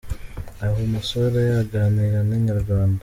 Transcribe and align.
Aha 0.63 0.73
uyu 0.77 0.93
musore 0.95 1.41
aganira 1.61 2.19
na 2.27 2.33
Inyarwanda. 2.39 2.99